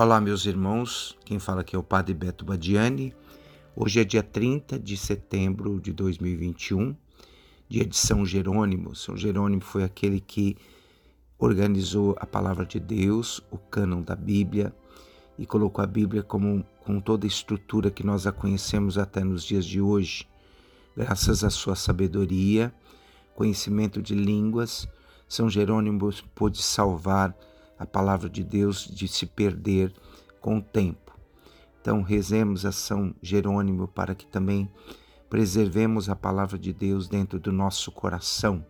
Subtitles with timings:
[0.00, 1.18] Olá, meus irmãos.
[1.24, 3.12] Quem fala aqui é o Padre Beto Badiani.
[3.74, 6.94] Hoje é dia 30 de setembro de 2021,
[7.68, 8.94] dia de São Jerônimo.
[8.94, 10.56] São Jerônimo foi aquele que
[11.36, 14.72] organizou a palavra de Deus, o cânon da Bíblia,
[15.36, 19.42] e colocou a Bíblia como, com toda a estrutura que nós a conhecemos até nos
[19.42, 20.28] dias de hoje.
[20.96, 22.72] Graças à sua sabedoria,
[23.34, 24.88] conhecimento de línguas,
[25.28, 27.36] São Jerônimo pôde salvar
[27.78, 29.92] a palavra de Deus de se perder
[30.40, 31.16] com o tempo.
[31.80, 34.70] Então, rezemos a São Jerônimo para que também
[35.30, 38.64] preservemos a palavra de Deus dentro do nosso coração.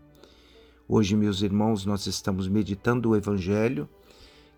[0.87, 3.89] Hoje, meus irmãos, nós estamos meditando o Evangelho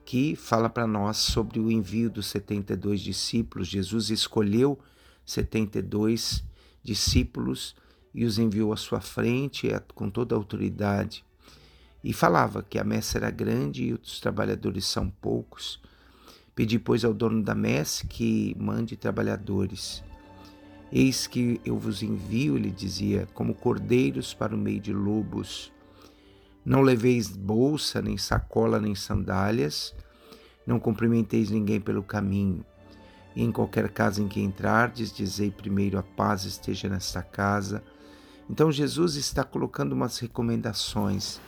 [0.04, 3.68] que fala para nós sobre o envio dos 72 discípulos.
[3.68, 4.78] Jesus escolheu
[5.24, 6.44] 72
[6.82, 7.76] discípulos
[8.12, 11.24] e os enviou à sua frente com toda a autoridade
[12.02, 15.80] e falava que a messe era grande e os trabalhadores são poucos.
[16.54, 20.02] Pedi, pois, ao dono da messe que mande trabalhadores.
[20.92, 25.72] Eis que eu vos envio, ele dizia, como cordeiros para o meio de lobos.
[26.64, 29.94] Não leveis bolsa, nem sacola, nem sandálias,
[30.66, 32.64] não cumprimenteis ninguém pelo caminho.
[33.36, 37.82] E em qualquer casa em que entrardes, dizei primeiro a paz esteja nesta casa.
[38.48, 41.40] Então Jesus está colocando umas recomendações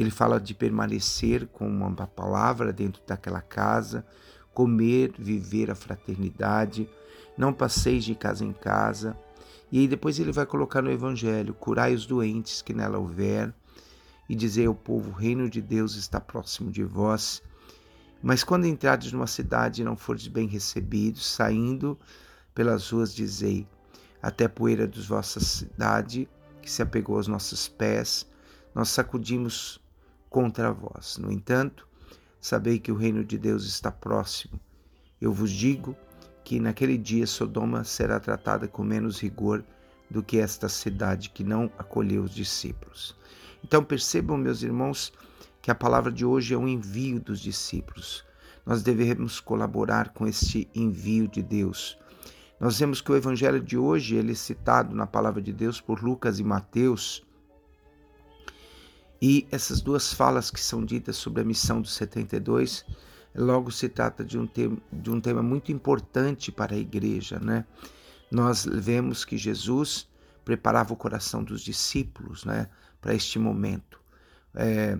[0.00, 4.06] ele fala de permanecer com uma palavra dentro daquela casa,
[4.54, 6.88] comer, viver a fraternidade,
[7.36, 9.16] não passeis de casa em casa.
[9.70, 13.52] E aí depois ele vai colocar no Evangelho: curai os doentes que nela houver,
[14.28, 17.42] e dizer ao povo: o reino de Deus está próximo de vós.
[18.22, 21.98] Mas quando entrardes numa cidade e não fordes bem recebidos, saindo
[22.54, 23.66] pelas ruas, dizei:
[24.22, 26.28] até a poeira dos vossa cidade,
[26.60, 28.26] que se apegou aos nossos pés,
[28.74, 29.80] nós sacudimos
[30.30, 31.18] contra vós.
[31.18, 31.86] No entanto,
[32.40, 34.58] sabei que o reino de Deus está próximo.
[35.20, 35.94] Eu vos digo
[36.44, 39.62] que naquele dia Sodoma será tratada com menos rigor
[40.08, 43.14] do que esta cidade que não acolheu os discípulos.
[43.62, 45.12] Então percebam, meus irmãos,
[45.60, 48.24] que a palavra de hoje é um envio dos discípulos.
[48.64, 51.98] Nós devemos colaborar com este envio de Deus.
[52.58, 56.02] Nós vemos que o evangelho de hoje ele é citado na palavra de Deus por
[56.02, 57.22] Lucas e Mateus
[59.20, 62.84] e essas duas falas que são ditas sobre a missão dos 72,
[63.34, 67.66] logo se trata de um tema, de um tema muito importante para a igreja, né?
[68.30, 70.08] Nós vemos que Jesus
[70.44, 72.68] preparava o coração dos discípulos, né,
[73.00, 74.00] para este momento.
[74.54, 74.98] É,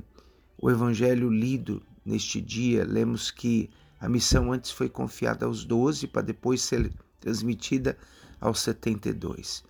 [0.59, 6.23] o evangelho lido neste dia, lemos que a missão antes foi confiada aos doze para
[6.23, 7.97] depois ser transmitida
[8.41, 9.65] aos 72.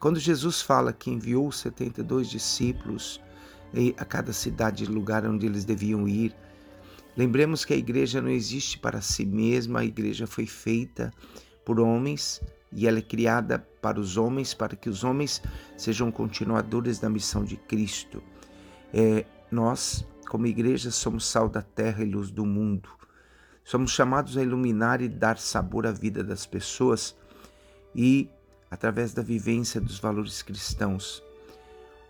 [0.00, 3.20] Quando Jesus fala que enviou os 72 discípulos,
[3.96, 6.34] a cada cidade e lugar onde eles deviam ir.
[7.16, 11.12] Lembremos que a igreja não existe para si mesma, a igreja foi feita
[11.64, 12.40] por homens
[12.72, 15.40] e ela é criada para os homens, para que os homens
[15.76, 18.22] sejam continuadores da missão de Cristo.
[18.92, 22.88] É, nós, como igreja, somos sal da terra e luz do mundo.
[23.62, 27.16] Somos chamados a iluminar e dar sabor à vida das pessoas
[27.94, 28.28] e,
[28.70, 31.22] através da vivência dos valores cristãos,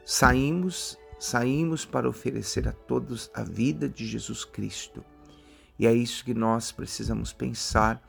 [0.05, 5.05] saímos saímos para oferecer a todos a vida de Jesus Cristo.
[5.79, 8.03] E é isso que nós precisamos pensar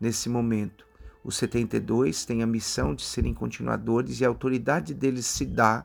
[0.00, 0.86] nesse momento.
[1.22, 5.84] Os 72 têm a missão de serem continuadores e a autoridade deles se dá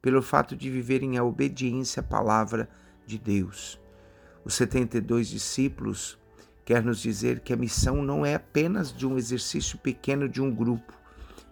[0.00, 2.68] pelo fato de viverem a obediência à palavra
[3.06, 3.78] de Deus.
[4.44, 6.18] Os 72 discípulos
[6.64, 10.54] quer nos dizer que a missão não é apenas de um exercício pequeno de um
[10.54, 10.94] grupo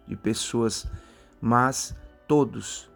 [0.06, 0.86] de pessoas,
[1.40, 1.94] mas
[2.26, 2.90] todos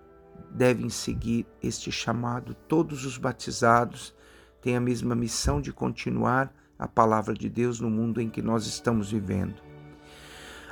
[0.54, 2.54] devem seguir este chamado.
[2.68, 4.14] Todos os batizados
[4.60, 8.66] têm a mesma missão de continuar a palavra de Deus no mundo em que nós
[8.66, 9.54] estamos vivendo.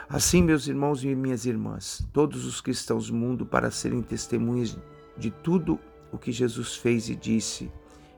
[0.08, 4.76] Assim, meus irmãos e minhas irmãs, todos os cristãos do mundo, para serem testemunhas
[5.16, 5.78] de tudo
[6.10, 7.70] o que Jesus fez e disse,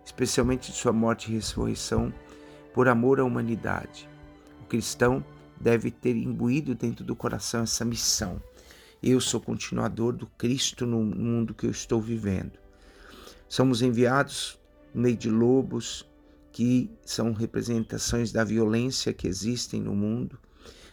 [0.05, 2.13] especialmente de sua morte e ressurreição,
[2.73, 4.09] por amor à humanidade.
[4.63, 5.23] O cristão
[5.61, 8.41] deve ter imbuído dentro do coração essa missão
[9.03, 12.53] eu sou continuador do Cristo no mundo que eu estou vivendo.
[13.49, 14.59] Somos enviados
[14.95, 16.09] no meio de lobos,
[16.53, 20.39] que são representações da violência que existem no mundo.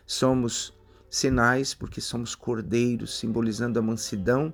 [0.06, 0.73] Somos
[1.09, 4.53] sinais porque somos cordeiros, simbolizando a mansidão,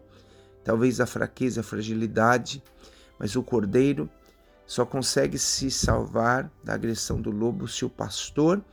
[0.64, 2.62] talvez a fraqueza, a fragilidade,
[3.18, 4.10] mas o cordeiro
[4.66, 8.64] só consegue se salvar da agressão do lobo se o pastor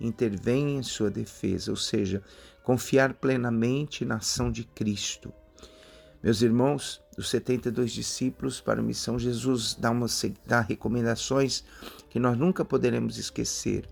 [0.00, 2.22] intervém em sua defesa, ou seja,
[2.64, 5.32] confiar plenamente na ação de Cristo.
[6.22, 10.06] Meus irmãos, os 72 discípulos para a missão, Jesus dá, uma,
[10.46, 11.62] dá recomendações
[12.08, 13.86] que nós nunca poderemos esquecer.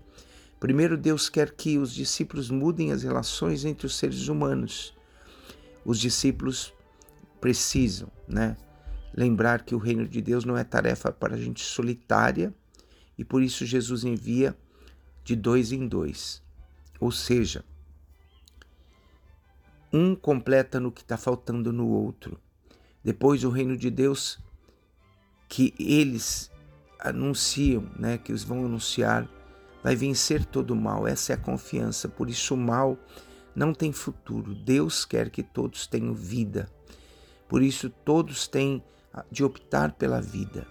[0.59, 4.95] Primeiro, Deus quer que os discípulos mudem as relações entre os seres humanos.
[5.85, 6.73] Os discípulos
[7.39, 8.57] precisam, né?
[9.15, 12.51] Lembrar que o reino de Deus não é tarefa para gente solitária
[13.15, 14.57] e por isso Jesus envia
[15.23, 16.41] de dois em dois.
[16.99, 17.63] Ou seja,
[19.93, 22.39] um completa no que está faltando no outro.
[23.03, 24.39] Depois, o reino de Deus
[25.47, 26.51] que eles
[26.99, 29.29] anunciam, né, que os vão anunciar,
[29.83, 31.05] vai vencer todo o mal.
[31.05, 32.09] Essa é a confiança.
[32.09, 32.97] Por isso, o mal
[33.55, 34.55] não tem futuro.
[34.55, 36.67] Deus quer que todos tenham vida.
[37.47, 38.83] Por isso, todos têm
[39.29, 40.65] de optar pela vida.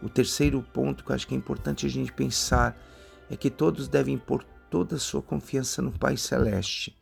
[0.00, 2.80] O terceiro ponto que eu acho que é importante a gente pensar
[3.28, 6.96] é que todos devem pôr toda a sua confiança no Pai Celeste.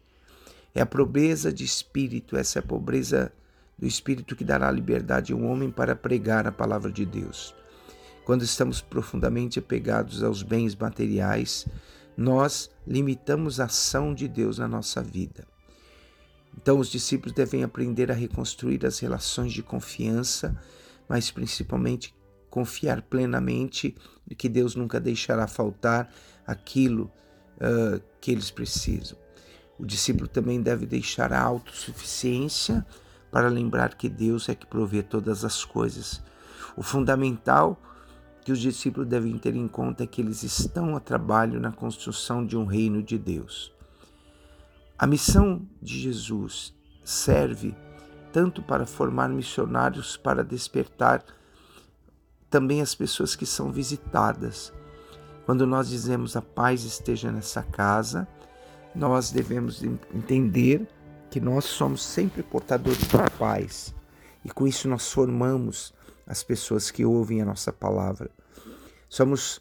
[0.74, 3.32] É a pobreza de espírito, essa é a pobreza
[3.78, 7.54] do espírito que dará liberdade ao homem para pregar a palavra de Deus.
[8.24, 11.66] Quando estamos profundamente apegados aos bens materiais,
[12.16, 15.46] nós limitamos a ação de Deus na nossa vida.
[16.56, 20.56] Então, os discípulos devem aprender a reconstruir as relações de confiança,
[21.08, 22.14] mas principalmente
[22.48, 23.96] confiar plenamente
[24.36, 26.12] que Deus nunca deixará faltar
[26.46, 27.10] aquilo
[27.56, 29.21] uh, que eles precisam.
[29.82, 32.86] O discípulo também deve deixar a autossuficiência
[33.32, 36.22] para lembrar que Deus é que provê todas as coisas.
[36.76, 37.76] O fundamental
[38.44, 42.46] que os discípulos devem ter em conta é que eles estão a trabalho na construção
[42.46, 43.74] de um reino de Deus.
[44.96, 47.74] A missão de Jesus serve
[48.32, 51.24] tanto para formar missionários para despertar
[52.48, 54.72] também as pessoas que são visitadas.
[55.44, 58.28] Quando nós dizemos a paz esteja nessa casa,
[58.94, 60.86] nós devemos entender
[61.30, 63.94] que nós somos sempre portadores da paz
[64.44, 65.94] e com isso nós formamos
[66.26, 68.30] as pessoas que ouvem a nossa palavra.
[69.08, 69.60] Somos,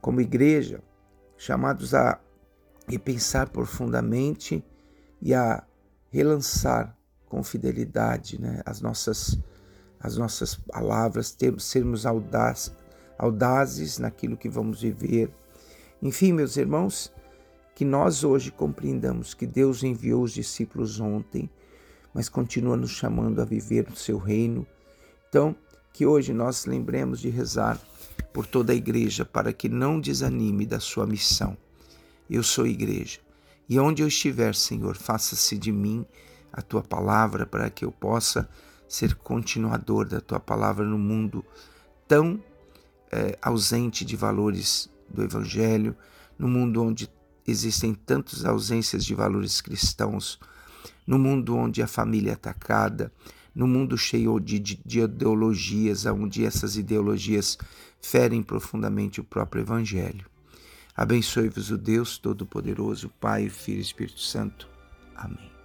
[0.00, 0.82] como igreja,
[1.36, 2.20] chamados a
[2.86, 4.64] repensar profundamente
[5.20, 5.62] e a
[6.10, 6.96] relançar
[7.26, 9.38] com fidelidade né, as, nossas,
[10.00, 12.72] as nossas palavras, termos, sermos audaz,
[13.18, 15.30] audazes naquilo que vamos viver.
[16.02, 17.12] Enfim, meus irmãos,
[17.78, 21.48] que nós hoje compreendamos que Deus enviou os discípulos ontem,
[22.12, 24.66] mas continua nos chamando a viver no seu reino.
[25.28, 25.54] Então,
[25.92, 27.80] que hoje nós lembremos de rezar
[28.32, 31.56] por toda a igreja para que não desanime da sua missão.
[32.28, 33.20] Eu sou igreja.
[33.68, 36.04] E onde eu estiver, Senhor, faça-se de mim
[36.52, 38.48] a tua palavra para que eu possa
[38.88, 41.44] ser continuador da tua palavra no mundo
[42.08, 42.42] tão
[43.12, 45.94] é, ausente de valores do Evangelho,
[46.36, 47.08] no mundo onde
[47.50, 50.38] existem tantas ausências de valores cristãos,
[51.06, 53.12] no mundo onde a família é atacada,
[53.54, 57.58] no mundo cheio de, de, de ideologias, onde essas ideologias
[58.00, 60.26] ferem profundamente o próprio Evangelho.
[60.94, 64.68] Abençoe-vos o Deus Todo-Poderoso, Pai, Filho e Espírito Santo.
[65.16, 65.57] Amém.